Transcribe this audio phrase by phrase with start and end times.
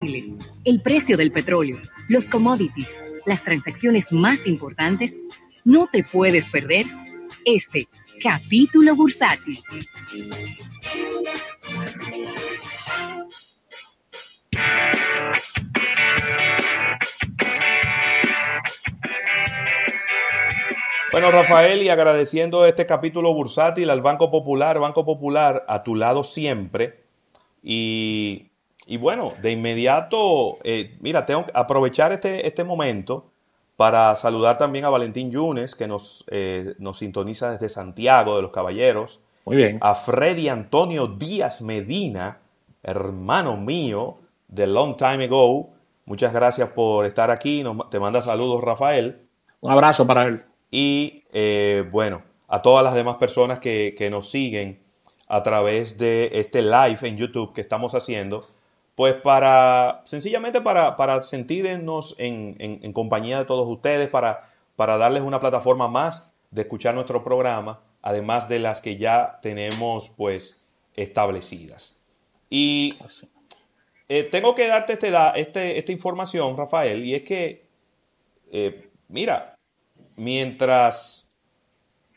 [0.00, 1.76] el precio del petróleo,
[2.08, 2.88] los commodities,
[3.26, 5.16] las transacciones más importantes,
[5.64, 6.86] no te puedes perder
[7.44, 7.88] este
[8.22, 9.58] capítulo bursátil.
[21.10, 26.22] Bueno, Rafael, y agradeciendo este capítulo bursátil al Banco Popular, Banco Popular, a tu lado
[26.22, 27.00] siempre.
[27.64, 28.47] Y,
[28.96, 33.30] bueno, de inmediato, eh, mira, tengo que aprovechar este, este momento
[33.76, 38.50] para saludar también a Valentín Yunes, que nos, eh, nos sintoniza desde Santiago de los
[38.50, 39.20] Caballeros.
[39.44, 39.78] Muy bien.
[39.80, 42.38] A Freddy Antonio Díaz Medina,
[42.82, 45.70] hermano mío de Long Time Ago.
[46.06, 47.62] Muchas gracias por estar aquí.
[47.90, 49.28] te manda saludos, Rafael.
[49.60, 50.42] Un abrazo para él.
[50.70, 54.80] Y eh, bueno, a todas las demás personas que, nos siguen
[55.28, 58.46] a través de este live en YouTube que estamos haciendo,
[58.98, 65.22] pues para, sencillamente para, para sentirnos en, en, compañía de todos ustedes, para, para darles
[65.22, 70.60] una plataforma más de escuchar nuestro programa, además de las que ya tenemos pues
[70.96, 71.94] establecidas.
[72.50, 72.98] Y
[74.08, 77.68] eh, tengo que darte este, este, esta información, Rafael, y es que,
[78.50, 79.54] eh, mira,
[80.16, 81.30] mientras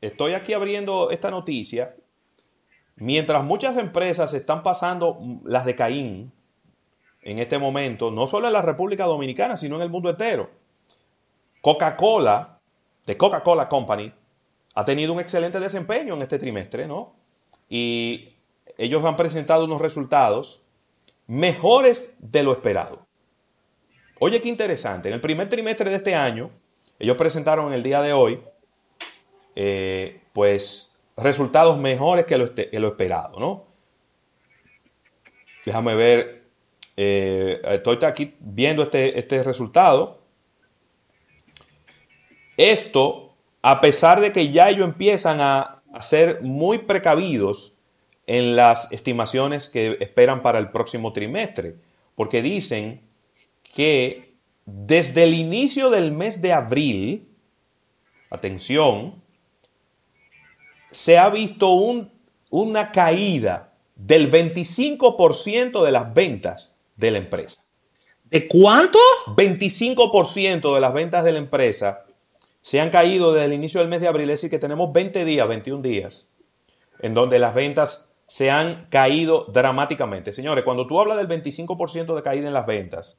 [0.00, 1.94] estoy aquí abriendo esta noticia,
[2.96, 6.32] mientras muchas empresas están pasando las de Caín
[7.24, 10.50] en este momento, no solo en la República Dominicana, sino en el mundo entero.
[11.62, 12.60] Coca-Cola,
[13.06, 14.12] de Coca-Cola Company,
[14.74, 17.14] ha tenido un excelente desempeño en este trimestre, ¿no?
[17.68, 18.34] Y
[18.76, 20.62] ellos han presentado unos resultados
[21.26, 23.06] mejores de lo esperado.
[24.18, 25.08] Oye, qué interesante.
[25.08, 26.50] En el primer trimestre de este año,
[26.98, 28.40] ellos presentaron el día de hoy,
[29.56, 33.64] eh, pues, resultados mejores que lo, este, lo, esperado, ¿no?
[35.64, 36.43] Déjame ver,
[36.96, 40.22] eh, estoy aquí viendo este, este resultado.
[42.56, 47.76] Esto, a pesar de que ya ellos empiezan a, a ser muy precavidos
[48.26, 51.76] en las estimaciones que esperan para el próximo trimestre,
[52.14, 53.02] porque dicen
[53.74, 57.28] que desde el inicio del mes de abril,
[58.30, 59.20] atención,
[60.90, 61.70] se ha visto
[62.50, 67.64] una caída del 25% de las ventas de la empresa.
[68.24, 68.98] ¿De cuánto?
[69.36, 72.04] 25% de las ventas de la empresa
[72.62, 75.24] se han caído desde el inicio del mes de abril, es decir, que tenemos 20
[75.24, 76.32] días, 21 días,
[77.00, 80.32] en donde las ventas se han caído dramáticamente.
[80.32, 83.18] Señores, cuando tú hablas del 25% de caída en las ventas,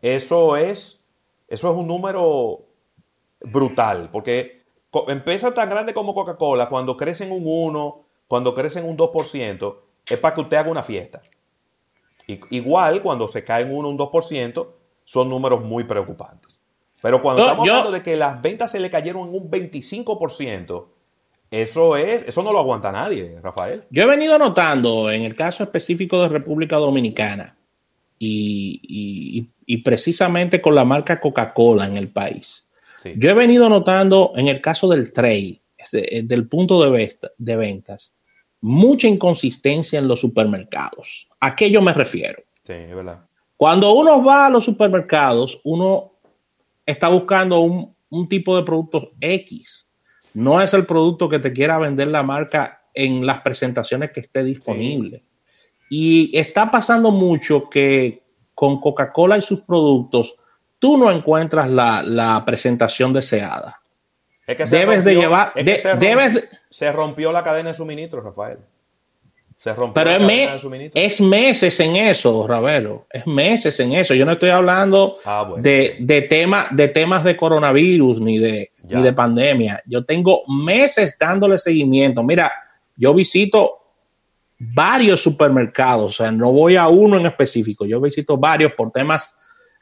[0.00, 1.04] eso es,
[1.48, 2.66] eso es un número
[3.40, 4.62] brutal, porque
[5.08, 9.76] empresas tan grandes como Coca-Cola, cuando crecen un 1, cuando crecen un 2%,
[10.08, 11.22] es para que usted haga una fiesta.
[12.50, 14.68] Igual, cuando se caen un 1, un 2%,
[15.04, 16.58] son números muy preocupantes.
[17.02, 20.86] Pero cuando estamos hablando de que las ventas se le cayeron en un 25%,
[21.50, 23.84] eso es, eso no lo aguanta nadie, Rafael.
[23.90, 27.56] Yo he venido notando en el caso específico de República Dominicana
[28.18, 32.66] y, y precisamente con la marca Coca-Cola en el país.
[33.16, 35.60] Yo he venido notando en el caso del trade,
[36.24, 38.14] del punto de, de ventas,
[38.66, 41.28] mucha inconsistencia en los supermercados.
[41.40, 42.42] ¿A qué yo me refiero?
[42.64, 43.20] Sí, es verdad.
[43.56, 46.14] Cuando uno va a los supermercados, uno
[46.84, 49.88] está buscando un, tipo de producto X.
[50.34, 54.42] No es el producto que te quiera vender la marca en las presentaciones que esté
[54.42, 55.22] disponible.
[55.88, 60.34] Y está pasando mucho que con Coca-Cola y sus productos,
[60.80, 63.80] tú no encuentras la, presentación deseada.
[64.44, 65.52] Es que debes de llevar,
[66.76, 68.58] se, rompió, la cadena de suministro, Rafael.
[69.56, 71.00] Se rompió Pero la cadena de suministro.
[71.00, 73.06] es meses en eso, Ravelo.
[73.10, 74.12] Es meses en eso.
[74.12, 76.20] Yo no estoy hablando ah, de, de,
[76.72, 79.82] de temas de coronavirus ni de, ni de pandemia.
[79.86, 82.22] Yo tengo meses dándole seguimiento.
[82.22, 82.52] Mira,
[82.94, 83.78] yo visito
[84.58, 89.34] varios supermercados, o sea, no voy a uno en específico, yo visito varios por temas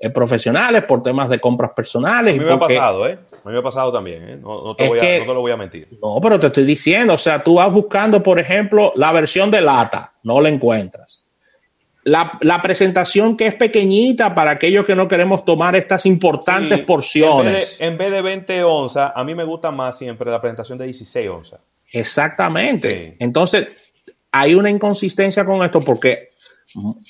[0.00, 2.36] eh, profesionales, por temas de compras personales.
[2.36, 3.18] A mí me ha pasado, ¿eh?
[3.32, 4.36] A mí me ha pasado también, ¿eh?
[4.36, 5.88] No, te, voy a, no te lo voy a mentir.
[6.00, 9.60] No, pero te estoy diciendo, o sea, tú vas buscando, por ejemplo, la versión de
[9.60, 11.24] lata, no la encuentras.
[12.04, 17.80] La, la, presentación que es pequeñita para aquellos que no queremos tomar estas importantes porciones.
[17.80, 21.28] En vez, de, 20 onzas, a mí me gusta más siempre la presentación de 16
[21.28, 21.60] onzas.
[21.92, 23.16] Exactamente.
[23.18, 23.66] Entonces,
[24.30, 26.30] hay una inconsistencia con esto porque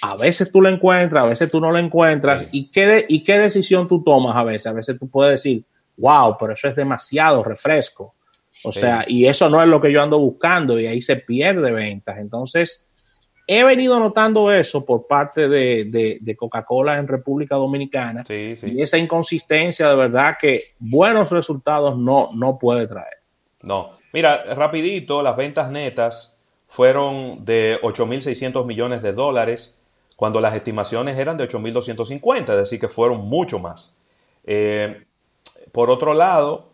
[0.03, 2.47] a veces tú lo encuentras, a veces tú no lo encuentras.
[2.53, 4.67] ¿Y, qué ¿Y qué decisión tú tomas a veces?
[4.69, 5.65] A veces tú puedes decir,
[5.97, 8.15] wow, pero eso es demasiado refresco.
[8.65, 11.71] O sea, y eso no es lo que yo ando buscando y ahí se pierde
[11.71, 12.19] ventas.
[12.19, 12.87] Entonces,
[13.47, 18.25] he venido notando eso por parte de, Coca-Cola en República Dominicana.
[18.29, 23.19] Y esa inconsistencia de verdad que buenos resultados no, no puede traer.
[23.63, 23.93] No.
[24.13, 26.38] Mira, rapidito, las ventas netas
[26.69, 29.77] fueron de 8.600 millones de dólares
[30.15, 33.97] cuando las estimaciones eran de 8.250, es decir, que fueron mucho más.
[34.45, 35.05] Eh,
[35.73, 36.69] por otro lado,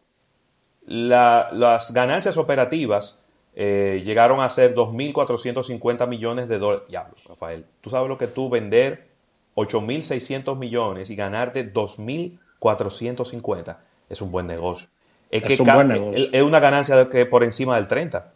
[0.86, 3.22] las ganancias operativas
[3.54, 6.88] eh, llegaron a ser 2.450 millones de dólares.
[6.88, 9.06] Diablo, Rafael, ¿tú sabes lo que tú vender
[9.54, 13.76] 8.600 millones y ganarte 2.450?
[14.10, 14.88] Es un buen negocio.
[15.30, 16.28] Es, que un buen negocio.
[16.32, 18.33] es una ganancia que por encima del 30.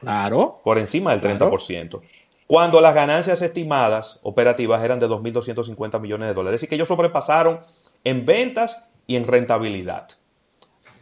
[0.00, 0.60] Claro.
[0.64, 2.00] Por encima del 30%.
[2.46, 6.56] Cuando las ganancias estimadas operativas eran de 2.250 millones de dólares.
[6.56, 7.60] Es decir, que ellos sobrepasaron
[8.02, 10.08] en ventas y en rentabilidad.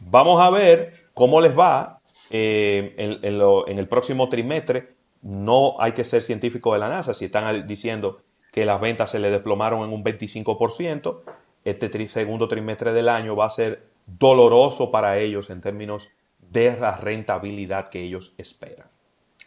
[0.00, 2.00] Vamos a ver cómo les va
[2.30, 4.94] eh, en, el próximo trimestre.
[5.22, 8.20] No hay que ser científico de la NASA si están diciendo
[8.52, 11.20] que las ventas se le desplomaron en un 25%.
[11.64, 16.08] Este segundo trimestre del año va a ser doloroso para ellos en términos
[16.50, 18.86] de la rentabilidad que ellos esperan.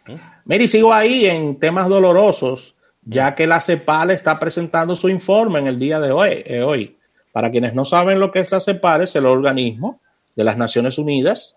[0.08, 0.14] ¿Mm?
[0.46, 5.68] Mary, sigo ahí en temas dolorosos, ya que la CEPAL está presentando su informe en
[5.68, 6.44] el día de hoy.
[6.46, 6.98] Eh, hoy.
[7.32, 10.02] Para quienes no saben lo que es la CEPAL, es el organismo
[10.36, 11.56] de las Naciones Unidas,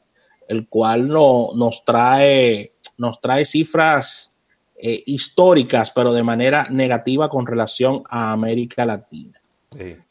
[0.49, 4.31] el cual no, nos, trae, nos trae cifras
[4.77, 9.41] eh, históricas, pero de manera negativa con relación a América Latina.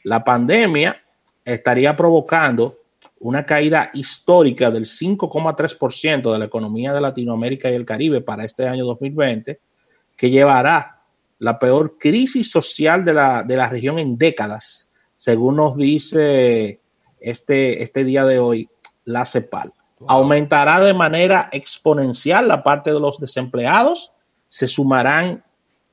[0.03, 1.01] La pandemia
[1.45, 2.79] estaría provocando
[3.23, 8.67] una caída histórica del 5,3% de la economía de Latinoamérica y el Caribe para este
[8.67, 9.61] año 2020,
[10.17, 11.01] que llevará
[11.39, 16.81] la peor crisis social de la, de la región en décadas, según nos dice
[17.21, 18.69] este, este día de hoy
[19.05, 19.71] la CEPAL.
[20.05, 24.11] Aumentará de manera exponencial la parte de los desempleados,
[24.47, 25.45] se sumarán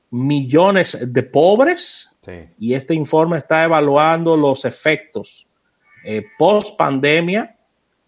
[0.09, 2.13] millones de pobres
[2.59, 5.47] y este informe está evaluando los efectos
[6.03, 7.57] eh, post pandemia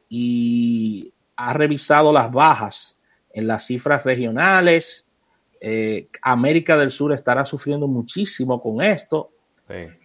[0.10, 2.98] y ha revisado las bajas
[3.34, 5.06] en las cifras regionales.
[5.60, 9.30] Eh, América del Sur estará sufriendo muchísimo con esto.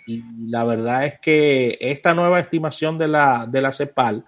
[0.07, 4.25] Y la verdad es que esta nueva estimación de la, de la CEPAL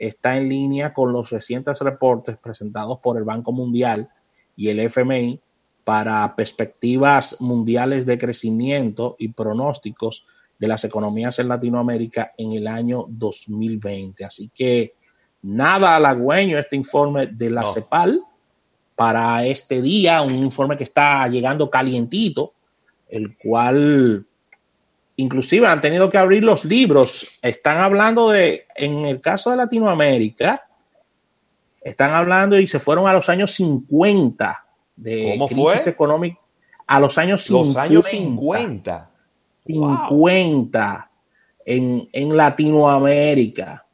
[0.00, 4.08] está en línea con los recientes reportes presentados por el Banco Mundial
[4.56, 5.40] y el FMI
[5.84, 10.24] para perspectivas mundiales de crecimiento y pronósticos
[10.60, 14.26] de las economías en Latinoamérica en el año 2020.
[14.26, 14.94] Así que
[15.40, 18.20] nada halagüeño este informe de la CEPAL
[18.94, 22.52] para este día, un informe que está llegando calientito,
[23.08, 24.26] el cual
[25.16, 27.26] inclusive han tenido que abrir los libros.
[27.40, 30.68] Están hablando de, en el caso de Latinoamérica,
[31.80, 34.66] están hablando y se fueron a los años 50
[34.96, 36.38] de crisis económica.
[36.86, 37.66] A los años 50.
[37.66, 39.10] Los años 50.
[39.72, 41.10] 50
[41.66, 43.86] en, en Latinoamérica.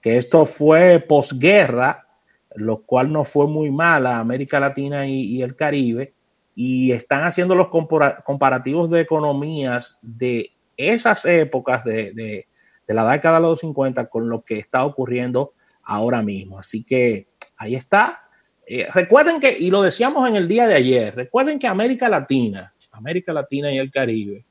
[0.00, 2.06] Que esto fue posguerra,
[2.54, 6.16] lo cual no fue muy mal a América Latina y el Caribe
[6.58, 12.46] y están haciendo los comparativos de economías de esas épocas de,
[12.88, 16.58] la década de los 50 con lo que está ocurriendo ahora mismo.
[16.58, 18.22] Así que ahí está.
[18.66, 22.74] Eh, recuerden que, y lo decíamos en el día de ayer, recuerden que América Latina,
[22.90, 24.46] América Latina y el Caribe,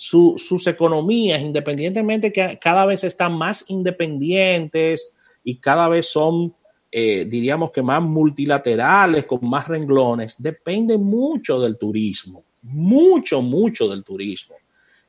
[0.00, 6.54] sus economías, independientemente que cada vez están más independientes y cada vez son
[6.92, 14.04] eh, diríamos que más multilaterales, con más renglones, depende mucho del turismo, mucho, mucho del
[14.04, 14.54] turismo.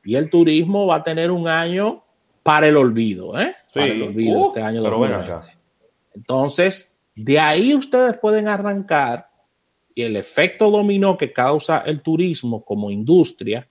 [0.04, 2.02] Y el turismo va a tener un año
[2.42, 3.54] para el olvido, ¿eh?
[3.72, 4.82] para el olvido uh, este año
[6.14, 9.30] Entonces, de ahí ustedes pueden arrancar
[9.94, 13.69] y el efecto dominó que causa el turismo como industria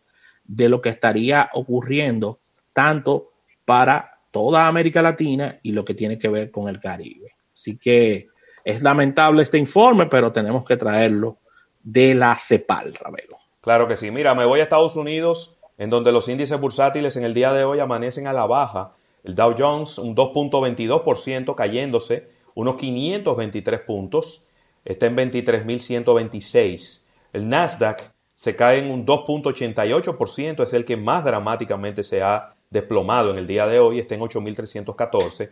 [0.50, 2.40] de lo que estaría ocurriendo
[2.74, 3.34] tanto
[3.66, 7.36] para toda América Latina y lo que tiene que ver con el Caribe.
[7.54, 8.28] Así que
[8.64, 11.38] es lamentable este informe, pero tenemos que traerlo
[11.84, 13.38] de la CEPAL, Ravelo.
[13.62, 14.10] Claro que sí.
[14.10, 17.64] Mira, me voy a Estados Unidos, en donde los índices bursátiles en el día de
[17.64, 18.96] hoy amanecen a la baja.
[19.24, 24.48] El Dow Jones un 2.22% cayéndose, unos 523 puntos,
[24.84, 27.04] está en 23.126.
[27.34, 33.32] El Nasdaq se cae en un 2.88%, es el que más dramáticamente se ha desplomado
[33.32, 35.50] en el día de hoy, está en 8.314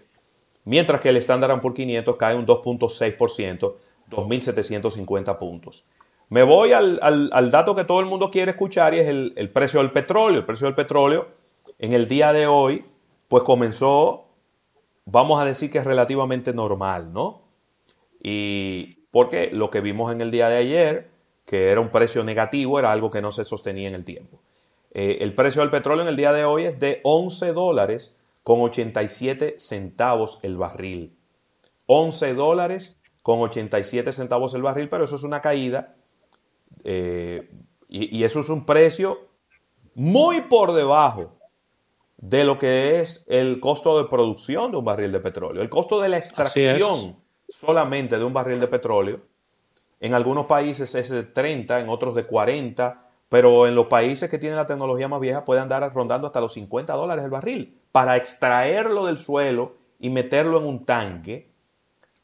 [0.68, 3.76] mientras que el Standard Poor's 500 cae un 2.6%,
[4.12, 5.86] 2.750 puntos.
[6.30, 9.92] Me voy al, dato que todo el mundo quiere escuchar y es el, precio del
[9.92, 10.40] petróleo.
[10.40, 11.30] El precio del petróleo
[11.80, 12.84] en el día de hoy,
[13.30, 14.26] pues comenzó,
[15.06, 17.44] vamos a decir que es relativamente normal, ¿no?
[18.22, 21.10] Y porque lo que vimos en el día de ayer
[21.48, 24.42] que era un precio negativo, era algo que no se sostenía en el tiempo.
[24.92, 28.60] Eh, el precio del petróleo en el día de hoy es de 11 dólares con
[28.60, 31.16] 87 centavos el barril.
[31.86, 35.96] 11 dólares con 87 centavos el barril, pero eso es una caída
[36.84, 37.50] eh,
[37.88, 39.18] y, eso es un precio
[39.96, 41.38] muy por debajo
[42.18, 45.62] de lo que es el costo de producción de un barril de petróleo.
[45.62, 47.16] El costo de la extracción
[47.48, 49.22] solamente de un barril de petróleo,
[50.00, 54.38] en algunos países es de 30, en otros de 40, pero en los países que
[54.38, 57.82] tienen la tecnología más vieja puede andar rondando hasta los 50 dólares el barril.
[57.92, 61.52] Para extraerlo del suelo y meterlo en un tanque,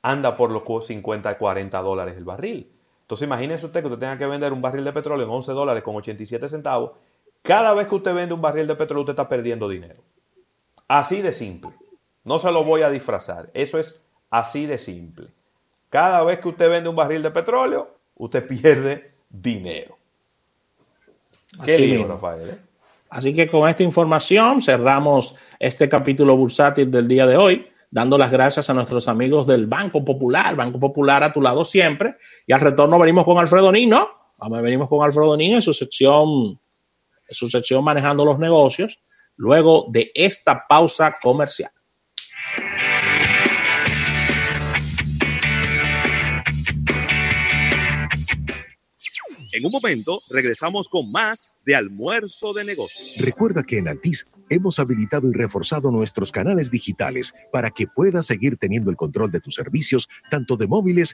[0.02, 2.72] anda por los 50, 40 dólares el barril.
[3.02, 5.84] Entonces imagínese usted que usted tenga que vender un barril de petróleo en 11 dólares
[5.84, 6.92] con 87 centavos.
[7.42, 10.02] Cada vez que usted vende un barril de petróleo, usted está perdiendo dinero.
[10.88, 11.72] Así de simple.
[12.24, 13.50] No se lo voy a disfrazar.
[13.54, 15.34] Eso es así de simple.
[15.94, 19.96] Cada vez que usted vende un barril de petróleo, usted pierde dinero.
[21.64, 22.50] Qué Rafael.
[22.50, 22.58] ¿eh?
[23.12, 28.32] Así que con esta información cerramos este capítulo bursátil del día de hoy, dando las
[28.32, 32.16] gracias a nuestros amigos del Banco Popular, Banco Popular a tu lado siempre.
[32.48, 34.10] Y al retorno venimos con Alfredo Nino.
[34.50, 36.60] Venimos con Alfredo Nino en su sección,
[37.28, 39.00] en su sección manejando los negocios,
[39.36, 41.72] luego de esta pausa comercial.
[49.56, 53.24] En un momento regresamos con más de almuerzo de negocios.
[53.24, 58.58] Recuerda que en Altis hemos habilitado y reforzado nuestros canales digitales para que puedas seguir
[58.58, 61.12] teniendo el control de tus servicios, tanto de móviles